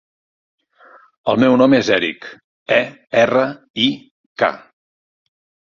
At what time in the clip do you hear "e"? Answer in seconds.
2.81-2.81